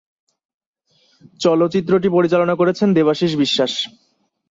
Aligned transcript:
চলচ্চিত্রটি 1.39 2.07
পরিচালনা 2.09 2.53
করেছেন 2.55 2.87
দেবাশীষ 2.93 3.31
বিশ্বাস। 3.35 3.71